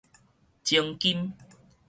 [0.65, 1.31] 精金